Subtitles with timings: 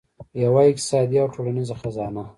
[0.43, 2.23] یوه اقتصادي او ټولنیزه خزانه.